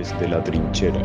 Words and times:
Desde 0.00 0.28
la 0.28 0.42
trinchera. 0.42 0.98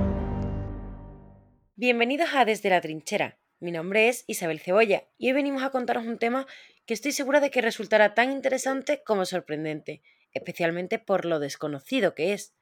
Bienvenidos 1.75 2.29
a 2.33 2.45
Desde 2.45 2.69
la 2.69 2.79
trinchera. 2.79 3.37
Mi 3.59 3.73
nombre 3.73 4.07
es 4.07 4.23
Isabel 4.25 4.61
Cebolla 4.61 5.03
y 5.17 5.27
hoy 5.27 5.33
venimos 5.33 5.63
a 5.63 5.69
contaros 5.69 6.05
un 6.05 6.17
tema 6.17 6.47
que 6.85 6.93
estoy 6.93 7.11
segura 7.11 7.41
de 7.41 7.51
que 7.51 7.59
resultará 7.59 8.13
tan 8.13 8.31
interesante 8.31 9.03
como 9.05 9.25
sorprendente, 9.25 10.01
especialmente 10.31 10.97
por 10.97 11.25
lo 11.25 11.39
desconocido 11.39 12.15
que 12.15 12.31
es. 12.31 12.55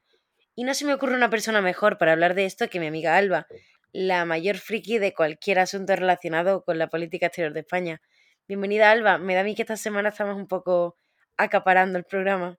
Y 0.56 0.64
no 0.64 0.74
se 0.74 0.84
me 0.84 0.94
ocurre 0.94 1.14
una 1.14 1.30
persona 1.30 1.60
mejor 1.60 1.98
para 1.98 2.10
hablar 2.10 2.34
de 2.34 2.46
esto 2.46 2.68
que 2.68 2.80
mi 2.80 2.88
amiga 2.88 3.16
Alba, 3.16 3.46
la 3.92 4.24
mayor 4.24 4.56
friki 4.56 4.98
de 4.98 5.14
cualquier 5.14 5.60
asunto 5.60 5.94
relacionado 5.94 6.64
con 6.64 6.78
la 6.78 6.88
política 6.88 7.26
exterior 7.26 7.52
de 7.52 7.60
España. 7.60 8.02
Bienvenida 8.48 8.90
Alba, 8.90 9.18
me 9.18 9.36
da 9.36 9.42
a 9.42 9.44
mí 9.44 9.54
que 9.54 9.62
esta 9.62 9.76
semana 9.76 10.08
estamos 10.08 10.34
un 10.34 10.48
poco 10.48 10.96
acaparando 11.36 11.96
el 11.96 12.04
programa. 12.04 12.58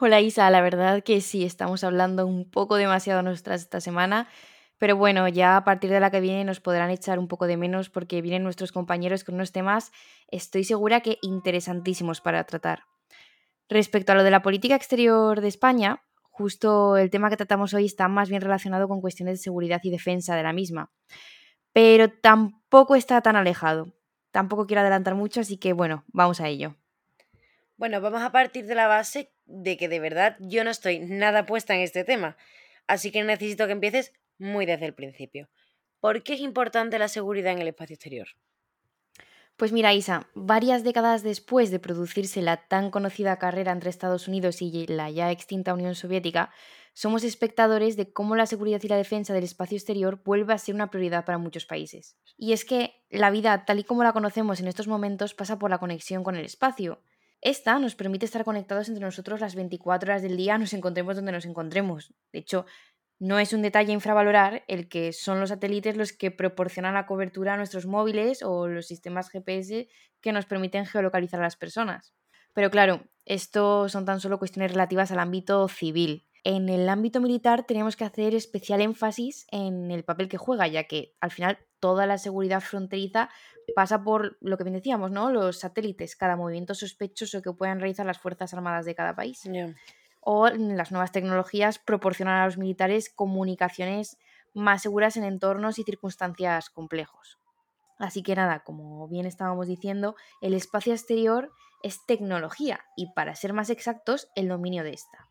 Hola 0.00 0.20
Isa, 0.20 0.50
la 0.50 0.60
verdad 0.60 1.04
que 1.04 1.20
sí, 1.20 1.44
estamos 1.44 1.84
hablando 1.84 2.26
un 2.26 2.50
poco 2.50 2.74
demasiado 2.74 3.22
nuestras 3.22 3.60
esta 3.60 3.80
semana, 3.80 4.28
pero 4.76 4.96
bueno, 4.96 5.28
ya 5.28 5.56
a 5.56 5.62
partir 5.62 5.88
de 5.88 6.00
la 6.00 6.10
que 6.10 6.20
viene 6.20 6.42
nos 6.42 6.58
podrán 6.58 6.90
echar 6.90 7.20
un 7.20 7.28
poco 7.28 7.46
de 7.46 7.56
menos 7.56 7.90
porque 7.90 8.20
vienen 8.20 8.42
nuestros 8.42 8.72
compañeros 8.72 9.22
con 9.22 9.36
unos 9.36 9.52
temas, 9.52 9.92
estoy 10.26 10.64
segura 10.64 11.00
que 11.00 11.18
interesantísimos 11.22 12.20
para 12.20 12.42
tratar. 12.42 12.82
Respecto 13.68 14.10
a 14.10 14.14
lo 14.16 14.24
de 14.24 14.32
la 14.32 14.42
política 14.42 14.74
exterior 14.74 15.40
de 15.40 15.46
España, 15.46 16.02
justo 16.24 16.96
el 16.96 17.08
tema 17.08 17.30
que 17.30 17.36
tratamos 17.36 17.72
hoy 17.72 17.84
está 17.84 18.08
más 18.08 18.28
bien 18.28 18.40
relacionado 18.40 18.88
con 18.88 19.00
cuestiones 19.00 19.38
de 19.38 19.44
seguridad 19.44 19.80
y 19.84 19.90
defensa 19.90 20.34
de 20.34 20.42
la 20.42 20.52
misma, 20.52 20.90
pero 21.72 22.10
tampoco 22.10 22.96
está 22.96 23.20
tan 23.20 23.36
alejado. 23.36 23.94
Tampoco 24.32 24.66
quiero 24.66 24.80
adelantar 24.80 25.14
mucho, 25.14 25.40
así 25.40 25.56
que 25.56 25.72
bueno, 25.72 26.02
vamos 26.08 26.40
a 26.40 26.48
ello. 26.48 26.74
Bueno, 27.76 28.00
vamos 28.00 28.22
a 28.22 28.32
partir 28.32 28.66
de 28.66 28.74
la 28.74 28.88
base 28.88 29.33
de 29.46 29.76
que 29.76 29.88
de 29.88 30.00
verdad 30.00 30.36
yo 30.40 30.64
no 30.64 30.70
estoy 30.70 30.98
nada 31.00 31.46
puesta 31.46 31.74
en 31.74 31.80
este 31.80 32.04
tema, 32.04 32.36
así 32.86 33.10
que 33.10 33.22
necesito 33.22 33.66
que 33.66 33.72
empieces 33.72 34.12
muy 34.38 34.66
desde 34.66 34.86
el 34.86 34.94
principio. 34.94 35.48
¿Por 36.00 36.22
qué 36.22 36.34
es 36.34 36.40
importante 36.40 36.98
la 36.98 37.08
seguridad 37.08 37.52
en 37.52 37.60
el 37.60 37.68
espacio 37.68 37.94
exterior? 37.94 38.28
Pues 39.56 39.70
mira, 39.70 39.94
Isa, 39.94 40.28
varias 40.34 40.82
décadas 40.82 41.22
después 41.22 41.70
de 41.70 41.78
producirse 41.78 42.42
la 42.42 42.66
tan 42.66 42.90
conocida 42.90 43.38
carrera 43.38 43.70
entre 43.70 43.88
Estados 43.88 44.26
Unidos 44.26 44.60
y 44.60 44.86
la 44.88 45.10
ya 45.10 45.30
extinta 45.30 45.74
Unión 45.74 45.94
Soviética, 45.94 46.50
somos 46.92 47.22
espectadores 47.22 47.96
de 47.96 48.12
cómo 48.12 48.34
la 48.34 48.46
seguridad 48.46 48.80
y 48.82 48.88
la 48.88 48.96
defensa 48.96 49.32
del 49.32 49.44
espacio 49.44 49.76
exterior 49.76 50.22
vuelve 50.24 50.54
a 50.54 50.58
ser 50.58 50.74
una 50.74 50.90
prioridad 50.90 51.24
para 51.24 51.38
muchos 51.38 51.66
países. 51.66 52.16
Y 52.36 52.52
es 52.52 52.64
que 52.64 52.94
la 53.10 53.30
vida, 53.30 53.64
tal 53.64 53.78
y 53.78 53.84
como 53.84 54.02
la 54.02 54.12
conocemos 54.12 54.58
en 54.58 54.66
estos 54.66 54.88
momentos, 54.88 55.34
pasa 55.34 55.58
por 55.58 55.70
la 55.70 55.78
conexión 55.78 56.24
con 56.24 56.34
el 56.34 56.44
espacio. 56.44 57.00
Esta 57.44 57.78
nos 57.78 57.94
permite 57.94 58.24
estar 58.24 58.42
conectados 58.42 58.88
entre 58.88 59.04
nosotros 59.04 59.38
las 59.38 59.54
24 59.54 60.10
horas 60.10 60.22
del 60.22 60.38
día, 60.38 60.56
nos 60.56 60.72
encontremos 60.72 61.14
donde 61.14 61.30
nos 61.30 61.44
encontremos. 61.44 62.14
De 62.32 62.38
hecho, 62.38 62.64
no 63.18 63.38
es 63.38 63.52
un 63.52 63.60
detalle 63.60 63.92
infravalorar 63.92 64.64
el 64.66 64.88
que 64.88 65.12
son 65.12 65.40
los 65.40 65.50
satélites 65.50 65.94
los 65.94 66.14
que 66.14 66.30
proporcionan 66.30 66.94
la 66.94 67.04
cobertura 67.04 67.52
a 67.52 67.56
nuestros 67.58 67.84
móviles 67.84 68.42
o 68.42 68.66
los 68.66 68.86
sistemas 68.86 69.28
GPS 69.28 69.88
que 70.22 70.32
nos 70.32 70.46
permiten 70.46 70.86
geolocalizar 70.86 71.38
a 71.38 71.42
las 71.42 71.56
personas. 71.56 72.14
Pero 72.54 72.70
claro, 72.70 73.04
esto 73.26 73.90
son 73.90 74.06
tan 74.06 74.20
solo 74.20 74.38
cuestiones 74.38 74.72
relativas 74.72 75.12
al 75.12 75.18
ámbito 75.18 75.68
civil. 75.68 76.26
En 76.44 76.70
el 76.70 76.88
ámbito 76.88 77.20
militar 77.20 77.64
tenemos 77.66 77.94
que 77.94 78.04
hacer 78.04 78.34
especial 78.34 78.80
énfasis 78.80 79.46
en 79.50 79.90
el 79.90 80.02
papel 80.02 80.30
que 80.30 80.38
juega, 80.38 80.66
ya 80.66 80.84
que 80.84 81.14
al 81.20 81.30
final 81.30 81.58
toda 81.78 82.06
la 82.06 82.16
seguridad 82.16 82.62
fronteriza 82.62 83.28
pasa 83.74 84.02
por 84.02 84.36
lo 84.40 84.56
que 84.56 84.64
bien 84.64 84.74
decíamos, 84.74 85.10
¿no? 85.10 85.30
Los 85.30 85.60
satélites, 85.60 86.16
cada 86.16 86.36
movimiento 86.36 86.74
sospechoso 86.74 87.42
que 87.42 87.52
puedan 87.52 87.80
realizar 87.80 88.06
las 88.06 88.18
Fuerzas 88.18 88.54
Armadas 88.54 88.84
de 88.84 88.94
cada 88.94 89.14
país. 89.14 89.42
O 90.20 90.48
las 90.48 90.90
nuevas 90.90 91.12
tecnologías 91.12 91.78
proporcionan 91.78 92.40
a 92.40 92.46
los 92.46 92.56
militares 92.56 93.10
comunicaciones 93.14 94.16
más 94.54 94.82
seguras 94.82 95.16
en 95.16 95.24
entornos 95.24 95.78
y 95.78 95.82
circunstancias 95.82 96.70
complejos. 96.70 97.38
Así 97.98 98.22
que 98.22 98.34
nada, 98.34 98.60
como 98.60 99.06
bien 99.08 99.26
estábamos 99.26 99.66
diciendo, 99.66 100.16
el 100.40 100.54
espacio 100.54 100.92
exterior 100.92 101.52
es 101.82 102.04
tecnología 102.06 102.80
y 102.96 103.12
para 103.12 103.34
ser 103.34 103.52
más 103.52 103.70
exactos, 103.70 104.28
el 104.34 104.48
dominio 104.48 104.82
de 104.84 104.92
esta 104.92 105.28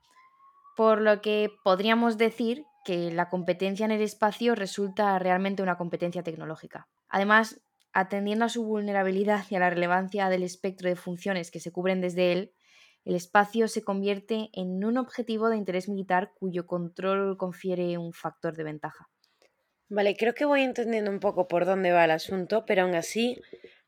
por 0.76 1.02
lo 1.02 1.22
que 1.22 1.52
podríamos 1.64 2.18
decir 2.18 2.66
que 2.84 3.12
la 3.12 3.30
competencia 3.30 3.86
en 3.86 3.92
el 3.92 4.02
espacio 4.02 4.56
resulta 4.56 5.18
realmente 5.20 5.64
una 5.64 5.78
competencia 5.78 6.24
tecnológica. 6.24 6.88
Además, 7.10 7.62
atendiendo 7.94 8.46
a 8.46 8.50
su 8.50 8.64
vulnerabilidad 8.64 9.46
y 9.50 9.56
a 9.56 9.60
la 9.60 9.70
relevancia 9.70 10.30
del 10.30 10.44
espectro 10.44 10.90
de 10.90 10.96
funciones 10.96 11.52
que 11.52 11.60
se 11.60 11.72
cubren 11.72 12.02
desde 12.02 12.32
él, 12.32 12.54
el 13.06 13.16
espacio 13.16 13.68
se 13.68 13.84
convierte 13.84 14.50
en 14.54 14.84
un 14.84 14.98
objetivo 14.98 15.50
de 15.50 15.58
interés 15.58 15.90
militar 15.90 16.32
cuyo 16.36 16.66
control 16.66 17.38
confiere 17.38 17.98
un 17.98 18.14
factor 18.14 18.56
de 18.56 18.64
ventaja. 18.64 19.10
Vale, 19.90 20.16
creo 20.16 20.34
que 20.34 20.46
voy 20.46 20.62
entendiendo 20.62 21.12
un 21.12 21.20
poco 21.20 21.48
por 21.48 21.66
dónde 21.66 21.92
va 21.92 22.06
el 22.06 22.12
asunto, 22.12 22.66
pero 22.66 22.84
aún 22.84 22.96
así 22.96 23.40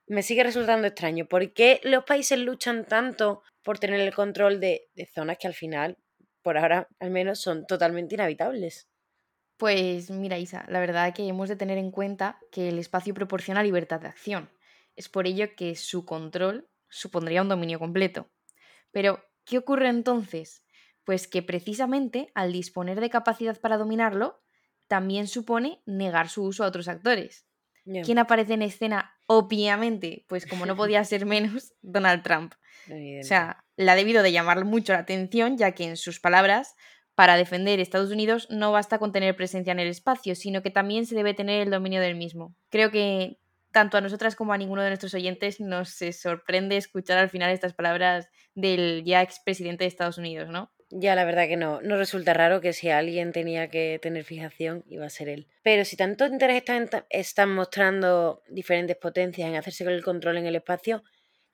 me 0.08 0.22
sigue 0.22 0.44
resultando 0.44 0.88
extraño. 0.88 1.26
¿Por 1.26 1.54
qué 1.54 1.80
los 1.84 2.04
países 2.04 2.38
luchan 2.38 2.86
tanto 2.86 3.42
por 3.64 3.80
tener 3.80 4.00
el 4.02 4.14
control 4.14 4.60
de, 4.60 4.90
de 4.94 5.08
zonas 5.08 5.38
que 5.40 5.48
al 5.48 5.54
final 5.54 5.98
por 6.46 6.60
ahora 6.60 6.88
al 7.00 7.10
menos, 7.10 7.40
son 7.42 7.66
totalmente 7.66 8.14
inhabitables. 8.14 8.88
Pues 9.58 10.12
mira, 10.12 10.38
Isa, 10.38 10.66
la 10.68 10.80
verdad 10.80 11.14
que 11.14 11.28
hemos 11.28 11.50
de 11.50 11.56
tener 11.56 11.78
en 11.78 11.92
cuenta 11.92 12.40
que 12.52 12.70
el 12.70 12.80
espacio 12.80 13.14
proporciona 13.14 13.64
libertad 13.64 14.02
de 14.02 14.08
acción. 14.08 14.50
Es 14.96 15.10
por 15.10 15.28
ello 15.28 15.56
que 15.56 15.76
su 15.76 16.06
control 16.06 16.70
supondría 16.90 17.42
un 17.42 17.50
dominio 17.50 17.80
completo. 17.80 18.30
Pero, 18.92 19.24
¿qué 19.46 19.58
ocurre 19.58 19.90
entonces? 19.90 20.64
Pues 21.04 21.28
que 21.28 21.42
precisamente 21.42 22.32
al 22.34 22.52
disponer 22.52 23.00
de 23.00 23.10
capacidad 23.10 23.60
para 23.60 23.78
dominarlo, 23.78 24.42
también 24.88 25.28
supone 25.28 25.82
negar 25.86 26.30
su 26.30 26.44
uso 26.44 26.64
a 26.64 26.68
otros 26.68 26.88
actores. 26.88 27.46
¿Quién 28.04 28.18
aparece 28.18 28.54
en 28.54 28.64
escena? 28.64 29.14
Obviamente, 29.28 30.26
pues 30.28 30.48
como 30.48 30.66
no 30.66 30.76
podía 30.76 31.04
ser 31.06 31.26
menos, 31.26 31.74
Donald 31.82 32.24
Trump. 32.24 32.54
O 32.88 33.24
sea, 33.24 33.64
le 33.78 33.92
ha 33.92 33.96
debido 33.96 34.24
de 34.24 34.32
llamar 34.32 34.64
mucho 34.66 34.94
la 34.94 35.00
atención, 35.00 35.58
ya 35.58 35.72
que 35.74 35.86
en 35.86 35.98
sus 35.98 36.20
palabras, 36.20 36.76
para 37.16 37.38
defender 37.38 37.80
Estados 37.80 38.12
Unidos 38.12 38.48
no 38.50 38.72
basta 38.72 39.00
con 39.00 39.12
tener 39.12 39.36
presencia 39.36 39.72
en 39.72 39.80
el 39.80 39.88
espacio, 39.88 40.36
sino 40.36 40.62
que 40.62 40.70
también 40.70 41.06
se 41.06 41.16
debe 41.16 41.34
tener 41.34 41.62
el 41.62 41.72
dominio 41.72 42.02
del 42.02 42.16
mismo. 42.16 42.56
Creo 42.70 42.92
que 42.92 43.38
tanto 43.72 43.98
a 43.98 44.02
nosotras 44.02 44.36
como 44.36 44.54
a 44.54 44.58
ninguno 44.58 44.84
de 44.84 44.90
nuestros 44.90 45.14
oyentes 45.14 45.60
nos 45.60 45.90
sorprende 45.90 46.78
escuchar 46.78 47.18
al 47.18 47.30
final 47.30 47.52
estas 47.52 47.74
palabras 47.74 48.30
del 48.54 49.04
ya 49.04 49.22
expresidente 49.22 49.84
de 49.84 49.90
Estados 49.90 50.18
Unidos, 50.18 50.50
¿no? 50.50 50.72
Ya, 50.90 51.16
la 51.16 51.26
verdad 51.26 51.48
que 51.48 51.58
no. 51.58 51.82
No 51.82 51.98
resulta 51.98 52.34
raro 52.34 52.62
que 52.62 52.72
si 52.72 52.90
alguien 52.90 53.32
tenía 53.32 53.70
que 53.70 54.00
tener 54.02 54.24
fijación, 54.24 54.84
iba 54.88 55.06
a 55.06 55.10
ser 55.10 55.30
él. 55.30 55.48
Pero 55.64 55.84
si 55.84 55.98
tanto 55.98 56.26
interés 56.26 56.58
están, 56.58 56.90
están 57.10 57.54
mostrando 57.54 58.44
diferentes 58.48 58.96
potencias 58.96 59.50
en 59.50 59.56
hacerse 59.56 59.84
con 59.84 59.94
el 59.94 60.04
control 60.04 60.38
en 60.38 60.46
el 60.46 60.56
espacio, 60.56 61.04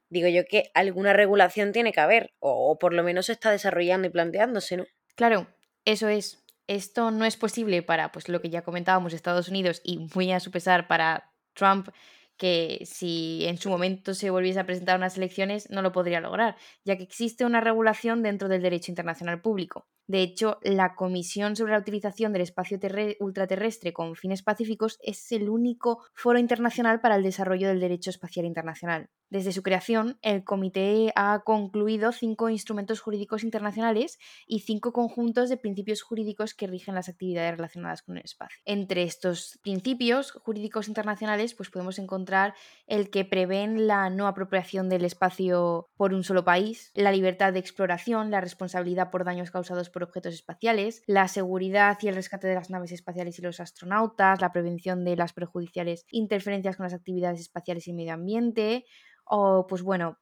digo 0.09 0.27
yo 0.27 0.43
que 0.45 0.69
alguna 0.73 1.13
regulación 1.13 1.71
tiene 1.71 1.93
que 1.93 2.01
haber, 2.01 2.33
o, 2.39 2.77
por 2.77 2.93
lo 2.93 3.03
menos 3.03 3.27
se 3.27 3.31
está 3.31 3.49
desarrollando 3.51 4.07
y 4.07 4.11
planteándose, 4.11 4.77
¿no? 4.77 4.85
Claro, 5.15 5.47
eso 5.85 6.07
es. 6.07 6.43
Esto 6.67 7.11
no 7.11 7.25
es 7.25 7.37
posible 7.37 7.81
para, 7.83 8.11
pues 8.11 8.29
lo 8.29 8.41
que 8.41 8.49
ya 8.49 8.61
comentábamos, 8.63 9.13
Estados 9.13 9.49
Unidos 9.49 9.81
y 9.83 9.99
muy 10.15 10.31
a 10.31 10.39
su 10.39 10.51
pesar 10.51 10.87
para 10.87 11.31
Trump, 11.53 11.89
que 12.37 12.81
si 12.85 13.45
en 13.45 13.57
su 13.57 13.69
momento 13.69 14.13
se 14.13 14.29
volviese 14.29 14.59
a 14.59 14.65
presentar 14.65 14.97
unas 14.97 15.17
elecciones 15.17 15.69
no 15.69 15.81
lo 15.81 15.91
podría 15.91 16.21
lograr, 16.21 16.55
ya 16.85 16.95
que 16.97 17.03
existe 17.03 17.45
una 17.45 17.61
regulación 17.61 18.23
dentro 18.23 18.47
del 18.47 18.61
derecho 18.61 18.91
internacional 18.91 19.41
público. 19.41 19.85
De 20.07 20.21
hecho, 20.21 20.59
la 20.63 20.95
Comisión 20.95 21.55
sobre 21.55 21.73
la 21.73 21.79
Utilización 21.79 22.33
del 22.33 22.41
Espacio 22.41 22.79
Ultraterrestre 23.19 23.93
con 23.93 24.15
fines 24.15 24.41
pacíficos 24.41 24.97
es 25.01 25.31
el 25.31 25.49
único 25.49 26.03
foro 26.13 26.39
internacional 26.39 26.99
para 27.01 27.15
el 27.15 27.23
desarrollo 27.23 27.67
del 27.67 27.79
derecho 27.79 28.09
espacial 28.09 28.45
internacional. 28.45 29.09
Desde 29.31 29.53
su 29.53 29.63
creación, 29.63 30.19
el 30.21 30.43
comité 30.43 31.13
ha 31.15 31.41
concluido 31.45 32.11
cinco 32.11 32.49
instrumentos 32.49 32.99
jurídicos 32.99 33.45
internacionales 33.45 34.19
y 34.45 34.59
cinco 34.59 34.91
conjuntos 34.91 35.47
de 35.47 35.55
principios 35.55 36.01
jurídicos 36.01 36.53
que 36.53 36.67
rigen 36.67 36.95
las 36.95 37.07
actividades 37.07 37.55
relacionadas 37.55 38.01
con 38.01 38.17
el 38.17 38.25
espacio. 38.25 38.59
Entre 38.65 39.03
estos 39.03 39.57
principios 39.63 40.33
jurídicos 40.33 40.89
internacionales, 40.89 41.55
pues 41.55 41.69
podemos 41.69 41.97
encontrar 41.97 42.55
el 42.87 43.09
que 43.09 43.23
prevén 43.23 43.87
la 43.87 44.09
no 44.09 44.27
apropiación 44.27 44.89
del 44.89 45.05
espacio 45.05 45.87
por 45.95 46.13
un 46.13 46.25
solo 46.25 46.43
país, 46.43 46.91
la 46.93 47.13
libertad 47.13 47.53
de 47.53 47.59
exploración, 47.59 48.31
la 48.31 48.41
responsabilidad 48.41 49.11
por 49.11 49.23
daños 49.23 49.49
causados 49.49 49.89
por 49.89 50.03
objetos 50.03 50.33
espaciales, 50.33 51.03
la 51.07 51.29
seguridad 51.29 51.97
y 52.01 52.09
el 52.09 52.15
rescate 52.15 52.47
de 52.47 52.55
las 52.55 52.69
naves 52.69 52.91
espaciales 52.91 53.39
y 53.39 53.41
los 53.43 53.61
astronautas, 53.61 54.41
la 54.41 54.51
prevención 54.51 55.05
de 55.05 55.15
las 55.15 55.31
perjudiciales 55.31 56.05
interferencias 56.09 56.75
con 56.75 56.83
las 56.83 56.93
actividades 56.93 57.39
espaciales 57.39 57.87
y 57.87 57.93
medio 57.93 58.13
ambiente, 58.13 58.83
o 59.25 59.65
pues 59.67 59.81
bueno, 59.81 60.17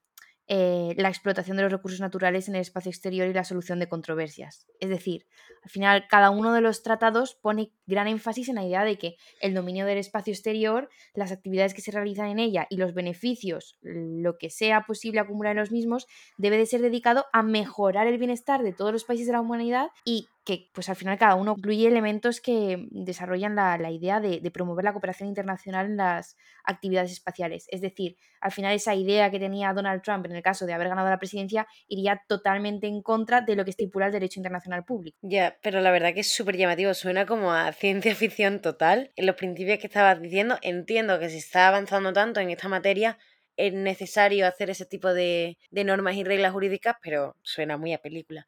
eh, 0.52 0.96
la 0.98 1.10
explotación 1.10 1.58
de 1.58 1.64
los 1.64 1.72
recursos 1.72 2.00
naturales 2.00 2.50
en 2.50 2.56
el 2.56 2.62
espacio 2.62 2.90
exterior 2.90 3.28
y 3.28 3.34
la 3.34 3.44
solución 3.44 3.78
de 3.78 3.88
controversias. 3.88 4.66
Es 4.80 4.90
decir, 4.90 5.28
al 5.64 5.70
final 5.70 6.08
cada 6.10 6.32
uno 6.32 6.54
de 6.54 6.62
los 6.62 6.82
tratados 6.82 7.36
pone 7.36 7.72
gran 7.86 8.08
énfasis 8.08 8.50
en 8.50 8.56
la 8.56 8.66
idea 8.66 8.84
de 8.84 8.98
que 8.98 9.16
el 9.42 9.54
dominio 9.54 9.86
del 9.86 10.00
espacio 10.00 10.34
exterior, 10.34 10.90
las 11.14 11.32
actividades 11.32 11.76
que 11.76 11.82
se 11.82 11.92
realizan 11.92 12.30
en 12.30 12.40
ella 12.40 12.66
y 12.72 12.78
los 12.78 12.96
beneficios, 12.96 13.78
lo 13.82 14.40
que 14.40 14.50
sea 14.50 14.88
posible 14.88 15.20
acumular 15.20 15.52
en 15.52 15.60
los 15.60 15.72
mismos, 15.72 16.08
debe 16.40 16.58
de 16.58 16.66
ser 16.66 16.82
dedicado 16.82 17.28
a 17.32 17.44
mejorar 17.44 18.08
el 18.08 18.18
bienestar 18.18 18.64
de 18.64 18.74
todos 18.74 18.92
los 18.92 19.04
países 19.04 19.28
de 19.28 19.34
la 19.34 19.42
humanidad 19.42 19.90
y 20.04 20.30
que 20.44 20.70
pues 20.74 20.90
al 20.90 20.96
final 20.96 21.18
cada 21.18 21.36
uno 21.36 21.56
incluye 21.58 21.88
elementos 21.88 22.42
que 22.42 22.88
desarrollan 22.92 23.56
la, 23.56 23.92
idea 23.92 24.20
de, 24.20 24.40
promover 24.52 24.86
la 24.86 24.94
cooperación 24.94 25.30
internacional 25.30 25.86
en 25.86 25.98
las 25.98 26.38
actividades 26.64 27.12
espaciales. 27.12 27.68
Es 27.70 27.82
decir, 27.82 28.16
al 28.42 28.52
final 28.52 28.74
esa 28.74 28.96
idea 28.96 29.30
que 29.30 29.40
tenía 29.40 29.74
Donald 29.74 30.02
Trump 30.02 30.26
en 30.26 30.36
el 30.36 30.42
caso 30.42 30.66
de 30.66 30.74
haber 30.74 30.90
ganado 30.90 31.10
la 31.10 31.20
presidencia 31.20 31.68
iría 31.88 32.24
totalmente 32.28 32.88
en 32.88 33.02
contra 33.02 33.42
de 33.42 33.56
lo 33.56 33.64
que 33.64 33.72
estipula 33.72 34.08
el 34.08 34.12
derecho 34.12 34.40
internacional 34.40 34.86
público. 34.86 35.18
Ya, 35.22 35.58
pero 35.62 35.82
la 35.82 35.92
verdad 35.92 36.14
que 36.14 36.22
es 36.22 36.34
súper 36.34 36.58
llamativo, 36.58 36.94
suena 36.94 37.26
como 37.26 37.54
a 37.54 37.72
ciencia 37.72 38.16
ficción 38.16 38.62
total. 38.62 39.12
En 39.16 39.26
los 39.26 39.36
principios 39.36 39.80
que 39.80 39.88
estabas 39.88 40.22
diciendo, 40.22 40.58
entiendo 40.62 41.20
que 41.20 41.30
se 41.30 41.38
está 41.38 41.68
avanzando 41.68 42.14
tanto 42.14 42.40
en 42.40 42.50
esta 42.50 42.70
materia, 42.70 43.18
es 43.56 43.74
necesario 43.74 44.48
hacer 44.48 44.70
ese 44.70 44.86
tipo 44.86 45.14
de, 45.14 45.58
de 45.70 45.84
normas 45.84 46.16
y 46.16 46.24
reglas 46.24 46.54
jurídicas, 46.54 46.96
pero 47.04 47.36
suena 47.44 47.78
muy 47.78 47.94
a 47.94 47.98
película. 47.98 48.48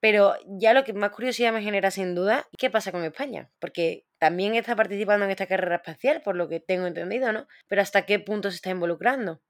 Pero 0.00 0.34
ya 0.46 0.74
lo 0.74 0.84
que 0.84 0.92
más 0.92 1.10
curiosidad 1.10 1.52
me 1.52 1.62
genera 1.62 1.90
sin 1.90 2.14
duda, 2.14 2.46
¿qué 2.56 2.70
pasa 2.70 2.92
con 2.92 3.04
España? 3.04 3.50
Porque 3.58 4.06
también 4.18 4.54
está 4.54 4.76
participando 4.76 5.24
en 5.24 5.30
esta 5.30 5.46
carrera 5.46 5.76
espacial, 5.76 6.22
por 6.22 6.36
lo 6.36 6.48
que 6.48 6.60
tengo 6.60 6.86
entendido, 6.86 7.32
¿no? 7.32 7.46
Pero 7.66 7.82
¿hasta 7.82 8.02
qué 8.06 8.18
punto 8.18 8.50
se 8.50 8.56
está 8.56 8.70
involucrando? 8.70 9.40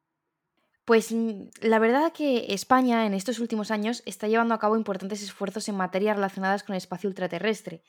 Pues 0.88 1.12
mm, 1.12 1.48
la 1.60 1.78
verdad 1.78 2.12
que 2.12 2.54
España 2.54 3.04
en 3.04 3.12
estos 3.12 3.40
últimos 3.40 3.70
años 3.70 4.02
está 4.06 4.26
llevando 4.26 4.54
a 4.54 4.58
cabo 4.58 4.76
importantes 4.76 5.22
esfuerzos 5.22 5.68
en 5.68 5.76
materias 5.76 6.16
relacionadas 6.16 6.62
con 6.62 6.74
el 6.74 6.78
espacio 6.78 7.10
ultraterrestre, 7.10 7.82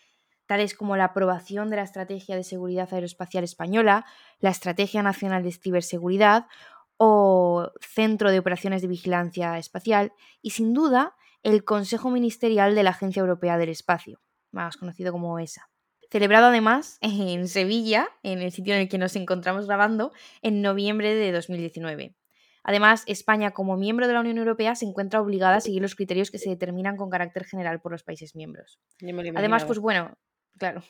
tales 0.46 0.74
como 0.74 0.98
la 0.98 1.06
aprobación 1.06 1.70
de 1.70 1.78
la 1.78 1.84
Estrategia 1.84 2.36
de 2.36 2.44
Seguridad 2.44 2.90
Aeroespacial 2.92 3.46
Española, 3.46 4.06
la 4.40 4.50
Estrategia 4.50 5.02
Nacional 5.02 5.44
de 5.44 5.54
Ciberseguridad 5.54 6.48
o 6.98 7.72
Centro 7.80 8.32
de 8.32 8.40
Operaciones 8.40 8.82
de 8.82 8.90
Vigilancia 8.90 9.58
Espacial 9.58 10.12
y 10.42 10.50
sin 10.50 10.74
duda 10.74 11.16
el 11.44 11.64
Consejo 11.64 12.10
Ministerial 12.10 12.76
de 12.76 12.84
la 12.84 12.92
Agencia 12.92 13.22
Europea 13.22 13.58
del 13.58 13.70
Espacio, 13.70 14.20
más 14.52 14.78
conocido 14.78 15.12
como 15.12 15.40
ESA. 15.40 15.70
Celebrado 16.10 16.48
además 16.48 16.98
en 17.02 17.48
Sevilla, 17.48 18.10
en 18.24 18.40
el 18.40 18.52
sitio 18.52 18.74
en 18.74 18.82
el 18.82 18.90
que 18.90 18.98
nos 18.98 19.16
encontramos 19.16 19.68
grabando, 19.68 20.12
en 20.42 20.62
noviembre 20.62 21.16
de 21.16 21.32
2019. 21.32 22.16
Además, 22.64 23.04
España, 23.08 23.52
como 23.52 23.78
miembro 23.78 24.08
de 24.08 24.14
la 24.14 24.20
Unión 24.20 24.38
Europea, 24.38 24.76
se 24.76 24.86
encuentra 24.86 25.22
obligada 25.22 25.56
a 25.56 25.62
seguir 25.62 25.82
los 25.82 25.96
criterios 25.96 26.30
que 26.30 26.38
se 26.38 26.50
determinan 26.50 26.98
con 26.98 27.10
carácter 27.10 27.46
general 27.46 27.80
por 27.80 27.92
los 27.92 28.04
países 28.04 28.36
miembros. 28.36 28.80
Además, 29.36 29.66
pues 29.66 29.80
bueno, 29.80 30.18
Claro. 30.60 30.84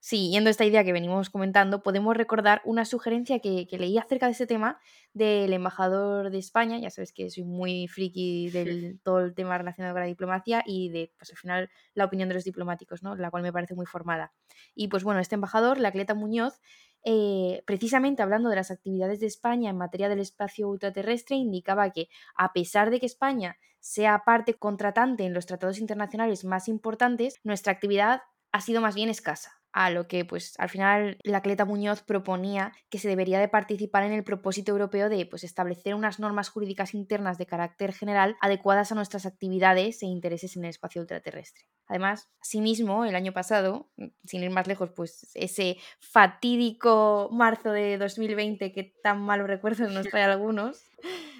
Siguiendo 0.00 0.48
esta 0.48 0.64
idea 0.64 0.82
que 0.82 0.94
venimos 0.94 1.28
comentando, 1.28 1.82
podemos 1.82 2.16
recordar 2.16 2.62
una 2.64 2.86
sugerencia 2.86 3.38
que, 3.38 3.66
leí 3.70 3.98
acerca 3.98 4.24
de 4.24 4.32
este 4.32 4.46
tema 4.46 4.80
del 5.12 5.52
embajador 5.52 6.30
de 6.30 6.38
España. 6.38 6.78
Ya 6.78 6.88
sabes 6.88 7.12
que 7.12 7.28
soy 7.28 7.44
muy 7.44 7.86
friki 7.86 8.48
del 8.48 8.98
todo 9.02 9.20
el 9.20 9.34
tema 9.34 9.58
relacionado 9.58 9.94
con 9.94 10.00
la 10.00 10.06
diplomacia 10.06 10.62
y 10.64 10.88
de, 10.88 11.12
pues 11.18 11.30
al 11.30 11.36
final, 11.36 11.70
la 11.92 12.06
opinión 12.06 12.30
de 12.30 12.34
los 12.34 12.44
diplomáticos, 12.44 13.02
¿no? 13.02 13.14
La 13.14 13.30
cual 13.30 13.42
me 13.42 13.52
parece 13.52 13.74
muy 13.74 13.84
formada. 13.84 14.32
Y 14.74 14.88
pues 14.88 15.04
bueno, 15.04 15.20
este 15.20 15.34
embajador, 15.34 15.78
la 15.78 15.92
Cleta 15.92 16.14
Muñoz, 16.14 16.62
eh, 17.04 17.62
precisamente 17.66 18.22
hablando 18.22 18.48
de 18.48 18.56
las 18.56 18.70
actividades 18.70 19.20
de 19.20 19.26
España 19.26 19.68
en 19.68 19.76
materia 19.76 20.08
del 20.08 20.20
espacio 20.20 20.66
ultraterrestre, 20.66 21.36
indicaba 21.36 21.90
que 21.90 22.08
a 22.36 22.54
pesar 22.54 22.88
de 22.88 23.00
que 23.00 23.06
España 23.06 23.58
sea 23.80 24.22
parte 24.24 24.54
contratante 24.54 25.24
en 25.24 25.34
los 25.34 25.44
tratados 25.44 25.78
internacionales 25.78 26.44
más 26.44 26.68
importantes, 26.68 27.40
nuestra 27.44 27.72
actividad 27.72 28.22
ha 28.52 28.60
sido 28.60 28.80
más 28.80 28.94
bien 28.94 29.08
escasa 29.08 29.60
a 29.72 29.90
lo 29.90 30.08
que 30.08 30.24
pues 30.24 30.54
al 30.58 30.68
final 30.68 31.18
la 31.22 31.42
Cleta 31.42 31.64
Muñoz 31.64 32.02
proponía 32.02 32.72
que 32.88 32.98
se 32.98 33.08
debería 33.08 33.38
de 33.38 33.48
participar 33.48 34.02
en 34.02 34.12
el 34.12 34.24
propósito 34.24 34.72
europeo 34.72 35.08
de 35.08 35.26
pues 35.26 35.44
establecer 35.44 35.94
unas 35.94 36.18
normas 36.18 36.48
jurídicas 36.48 36.94
internas 36.94 37.38
de 37.38 37.46
carácter 37.46 37.92
general 37.92 38.36
adecuadas 38.40 38.90
a 38.90 38.94
nuestras 38.94 39.26
actividades 39.26 40.02
e 40.02 40.06
intereses 40.06 40.56
en 40.56 40.64
el 40.64 40.70
espacio 40.70 41.00
ultraterrestre. 41.00 41.64
Además, 41.86 42.30
asimismo, 42.40 43.04
el 43.04 43.14
año 43.14 43.32
pasado, 43.32 43.90
sin 44.24 44.42
ir 44.42 44.50
más 44.50 44.66
lejos, 44.66 44.90
pues 44.94 45.28
ese 45.34 45.76
fatídico 46.00 47.28
marzo 47.32 47.72
de 47.72 47.98
2020 47.98 48.72
que 48.72 48.94
tan 49.02 49.20
malos 49.20 49.48
recuerdos 49.48 49.90
nos 49.90 50.08
trae 50.08 50.24
algunos, 50.24 50.84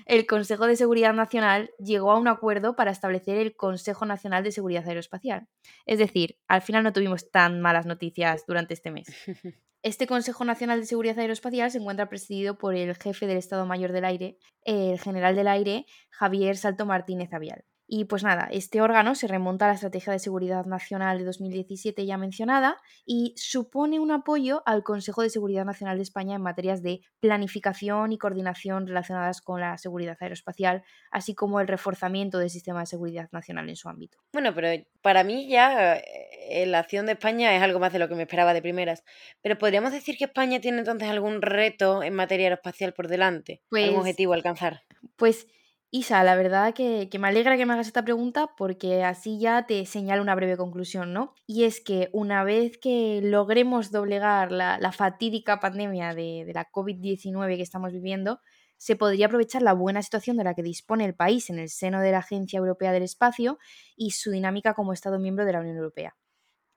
el 0.06 0.26
Consejo 0.26 0.66
de 0.66 0.76
Seguridad 0.76 1.14
Nacional 1.14 1.70
llegó 1.78 2.12
a 2.12 2.18
un 2.18 2.28
acuerdo 2.28 2.76
para 2.76 2.90
establecer 2.90 3.36
el 3.36 3.54
Consejo 3.54 4.06
Nacional 4.06 4.44
de 4.44 4.52
Seguridad 4.52 4.86
Aeroespacial. 4.86 5.48
Es 5.86 5.98
decir, 5.98 6.38
al 6.48 6.62
final 6.62 6.84
no 6.84 6.92
tuvimos 6.92 7.30
tan 7.30 7.60
malas 7.60 7.86
noticias 7.86 8.44
durante 8.46 8.74
este 8.74 8.90
mes. 8.90 9.06
Este 9.82 10.06
Consejo 10.06 10.44
Nacional 10.44 10.80
de 10.80 10.84
Seguridad 10.84 11.18
Aeroespacial 11.18 11.70
se 11.70 11.78
encuentra 11.78 12.10
presidido 12.10 12.58
por 12.58 12.74
el 12.74 12.94
jefe 12.96 13.26
del 13.26 13.38
Estado 13.38 13.64
Mayor 13.64 13.92
del 13.92 14.04
Aire, 14.04 14.36
el 14.62 15.00
general 15.00 15.34
del 15.34 15.48
aire, 15.48 15.86
Javier 16.10 16.58
Salto 16.58 16.84
Martínez 16.84 17.32
Avial. 17.32 17.64
Y 17.92 18.04
pues 18.04 18.22
nada, 18.22 18.48
este 18.52 18.80
órgano 18.80 19.16
se 19.16 19.26
remonta 19.26 19.64
a 19.64 19.68
la 19.68 19.74
Estrategia 19.74 20.12
de 20.12 20.20
Seguridad 20.20 20.64
Nacional 20.64 21.18
de 21.18 21.24
2017 21.24 22.06
ya 22.06 22.16
mencionada 22.18 22.76
y 23.04 23.34
supone 23.36 23.98
un 23.98 24.12
apoyo 24.12 24.62
al 24.64 24.84
Consejo 24.84 25.22
de 25.22 25.28
Seguridad 25.28 25.64
Nacional 25.64 25.96
de 25.96 26.04
España 26.04 26.36
en 26.36 26.42
materias 26.42 26.84
de 26.84 27.00
planificación 27.18 28.12
y 28.12 28.18
coordinación 28.18 28.86
relacionadas 28.86 29.40
con 29.40 29.60
la 29.60 29.76
seguridad 29.76 30.16
aeroespacial, 30.20 30.84
así 31.10 31.34
como 31.34 31.58
el 31.58 31.66
reforzamiento 31.66 32.38
del 32.38 32.48
sistema 32.48 32.78
de 32.78 32.86
seguridad 32.86 33.28
nacional 33.32 33.68
en 33.68 33.74
su 33.74 33.88
ámbito. 33.88 34.18
Bueno, 34.32 34.54
pero 34.54 34.68
para 35.02 35.24
mí 35.24 35.48
ya 35.48 35.96
eh, 35.96 36.66
la 36.66 36.78
acción 36.78 37.06
de 37.06 37.12
España 37.12 37.56
es 37.56 37.60
algo 37.60 37.80
más 37.80 37.92
de 37.92 37.98
lo 37.98 38.08
que 38.08 38.14
me 38.14 38.22
esperaba 38.22 38.54
de 38.54 38.62
primeras. 38.62 39.02
Pero 39.42 39.58
podríamos 39.58 39.90
decir 39.90 40.16
que 40.16 40.26
España 40.26 40.60
tiene 40.60 40.78
entonces 40.78 41.08
algún 41.08 41.42
reto 41.42 42.04
en 42.04 42.14
materia 42.14 42.46
aeroespacial 42.46 42.92
por 42.92 43.08
delante, 43.08 43.62
algún 43.72 43.88
pues 43.88 43.98
objetivo 43.98 44.32
a 44.32 44.36
alcanzar. 44.36 44.82
Pues 45.16 45.48
Isa, 45.92 46.22
la 46.22 46.36
verdad 46.36 46.72
que, 46.72 47.08
me 47.18 47.26
alegra 47.26 47.56
que 47.56 47.66
me 47.66 47.72
hagas 47.72 47.88
esta 47.88 48.04
pregunta 48.04 48.54
porque 48.56 49.02
así 49.02 49.40
ya 49.40 49.66
te 49.66 49.84
señalo 49.86 50.22
una 50.22 50.36
breve 50.36 50.56
conclusión, 50.56 51.12
¿no? 51.12 51.34
Y 51.48 51.64
es 51.64 51.80
que 51.80 52.10
una 52.12 52.44
vez 52.44 52.78
que 52.78 53.20
logremos 53.20 53.90
doblegar 53.90 54.52
la, 54.52 54.92
fatídica 54.92 55.58
pandemia 55.58 56.14
de, 56.14 56.44
de 56.46 56.52
la 56.54 56.70
COVID-19 56.70 57.56
que 57.56 57.62
estamos 57.62 57.92
viviendo, 57.92 58.40
se 58.76 58.94
podría 58.94 59.26
aprovechar 59.26 59.62
la 59.62 59.72
buena 59.72 60.00
situación 60.02 60.36
de 60.36 60.44
la 60.44 60.54
que 60.54 60.62
dispone 60.62 61.04
el 61.04 61.16
país 61.16 61.50
en 61.50 61.58
el 61.58 61.68
seno 61.68 62.00
de 62.00 62.12
la 62.12 62.18
Agencia 62.18 62.58
Europea 62.58 62.92
del 62.92 63.02
Espacio 63.02 63.58
y 63.96 64.12
su 64.12 64.30
dinámica 64.30 64.74
como 64.74 64.92
Estado 64.92 65.18
miembro 65.18 65.44
de 65.44 65.52
la 65.52 65.60
Unión 65.60 65.76
Europea. 65.76 66.16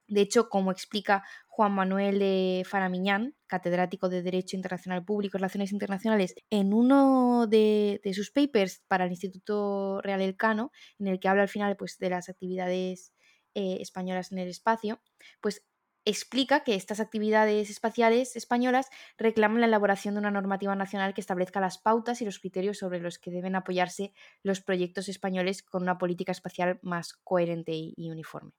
De 0.08 0.22
hecho, 0.22 0.50
como 0.50 0.72
explica 0.72 1.24
Juan 1.48 1.74
Manuel 1.74 2.20
de 2.20 2.64
Faramiñán, 2.68 3.36
catedrático 3.48 4.10
de 4.10 4.22
Derecho 4.22 4.56
Internacional 4.56 5.06
Público 5.06 5.38
y 5.38 5.40
Relaciones 5.40 5.72
Internacionales, 5.72 6.36
en 6.50 6.74
uno 6.74 7.48
de, 7.48 8.02
sus 8.14 8.32
papers 8.32 8.84
para 8.88 9.06
el 9.06 9.12
Instituto 9.12 10.02
Real 10.02 10.22
Elcano, 10.22 10.72
en 11.00 11.08
el 11.08 11.20
que 11.20 11.28
habla 11.28 11.44
al 11.44 11.50
final 11.50 11.78
pues, 11.78 11.98
de 12.00 12.10
las 12.10 12.30
actividades 12.30 13.14
eh, 13.56 13.78
españolas 13.82 14.32
en 14.32 14.40
el 14.40 14.50
espacio, 14.50 15.02
pues 15.42 15.64
explica 16.06 16.64
que 16.64 16.76
estas 16.76 17.00
actividades 17.00 17.70
espaciales 17.70 18.36
españolas 18.36 18.90
reclaman 19.18 19.62
la 19.62 19.68
elaboración 19.68 20.16
de 20.16 20.20
una 20.20 20.32
normativa 20.32 20.76
nacional 20.76 21.14
que 21.14 21.22
establezca 21.22 21.62
las 21.62 21.78
pautas 21.78 22.22
y 22.22 22.26
los 22.26 22.40
criterios 22.40 22.78
sobre 22.78 23.00
los 23.00 23.20
que 23.20 23.32
deben 23.32 23.56
apoyarse 23.56 24.14
los 24.42 24.62
proyectos 24.62 25.08
españoles 25.08 25.64
con 25.64 25.84
una 25.84 25.98
política 25.98 26.32
espacial 26.32 26.80
más 26.82 27.14
coherente 27.14 27.74
y 27.74 28.10
uniforme. 28.10 28.52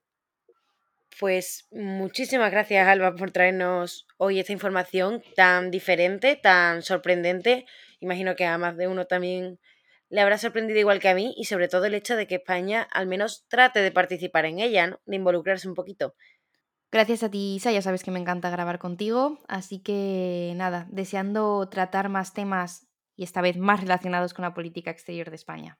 Pues 1.20 1.68
muchísimas 1.70 2.50
gracias, 2.50 2.88
Alba, 2.88 3.14
por 3.14 3.30
traernos 3.30 4.06
hoy 4.16 4.40
esta 4.40 4.52
información 4.52 5.22
tan 5.36 5.70
diferente, 5.70 6.34
tan 6.36 6.82
sorprendente. 6.82 7.66
Imagino 8.00 8.34
que 8.34 8.44
a 8.44 8.58
más 8.58 8.76
de 8.76 8.88
uno 8.88 9.06
también 9.06 9.60
le 10.08 10.20
habrá 10.20 10.38
sorprendido 10.38 10.78
igual 10.80 11.00
que 11.00 11.08
a 11.08 11.14
mí 11.14 11.34
y 11.36 11.44
sobre 11.44 11.68
todo 11.68 11.84
el 11.84 11.94
hecho 11.94 12.16
de 12.16 12.26
que 12.26 12.36
España 12.36 12.82
al 12.90 13.06
menos 13.06 13.46
trate 13.48 13.80
de 13.80 13.92
participar 13.92 14.44
en 14.44 14.58
ella, 14.58 14.88
¿no? 14.88 15.00
de 15.06 15.16
involucrarse 15.16 15.68
un 15.68 15.74
poquito. 15.74 16.14
Gracias 16.90 17.22
a 17.22 17.30
ti, 17.30 17.56
Isa, 17.56 17.72
ya 17.72 17.82
sabes 17.82 18.04
que 18.04 18.10
me 18.10 18.20
encanta 18.20 18.50
grabar 18.50 18.78
contigo, 18.78 19.38
así 19.48 19.80
que 19.80 20.52
nada, 20.56 20.86
deseando 20.90 21.68
tratar 21.68 22.08
más 22.08 22.32
temas 22.32 22.86
y 23.16 23.24
esta 23.24 23.40
vez 23.40 23.56
más 23.56 23.80
relacionados 23.80 24.34
con 24.34 24.44
la 24.44 24.54
política 24.54 24.90
exterior 24.90 25.30
de 25.30 25.36
España. 25.36 25.78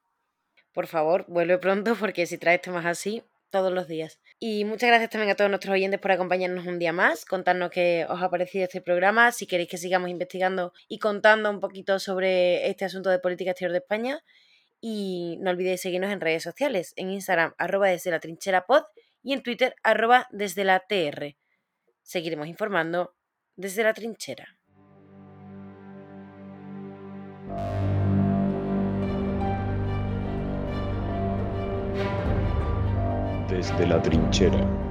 Por 0.73 0.89
favor, 0.89 1.25
vuelve 1.29 1.59
pronto 1.59 1.95
porque 1.95 2.27
si 2.27 2.37
traes 2.37 2.63
temas 2.63 2.85
así, 2.85 3.23
todos 3.55 3.73
los 3.73 3.87
días. 3.87 4.19
Y 4.41 4.65
muchas 4.65 4.89
gracias 4.89 5.11
también 5.11 5.31
a 5.31 5.37
todos 5.37 5.49
nuestros 5.49 5.73
oyentes 5.73 6.01
por 6.01 6.11
acompañarnos 6.11 6.67
un 6.67 6.81
día 6.81 6.93
más, 6.93 7.25
contarnos 7.25 7.71
qué 7.71 8.05
os 8.09 8.21
ha 8.21 8.29
parecido 8.29 8.65
este 8.65 8.81
programa, 8.81 9.31
si 9.31 9.47
queréis 9.47 9.69
que 9.69 9.79
sigamos 9.79 10.11
investigando 10.11 10.73
y 10.89 10.99
contando 10.99 11.51
un 11.51 11.61
poquito 11.61 12.01
sobre 12.01 12.69
este 12.69 12.85
asunto 12.85 13.11
de 13.11 13.21
política 13.21 13.53
exterior 13.53 13.71
de 13.71 13.79
España. 13.79 14.25
Y 14.81 15.39
no 15.41 15.51
olvidéis 15.51 15.83
seguirnos 15.83 16.11
en 16.11 16.21
redes 16.21 16.43
sociales, 16.43 16.95
en 16.97 17.11
Instagram 17.11 17.55
arroba 17.57 17.91
desde 17.91 18.11
la 18.11 18.19
trinchera 18.19 18.67
pod 18.67 18.83
y 19.23 19.35
en 19.35 19.45
Twitter 19.45 19.77
arroba 19.85 20.27
desde 20.33 20.65
la 20.65 20.81
TR. 20.81 21.37
Seguiremos 22.03 22.49
informando 22.49 23.15
desde 23.55 23.85
la 23.85 23.95
trinchera. 23.95 24.59
Desde 33.73 33.87
la 33.87 34.03
trinchera. 34.03 34.84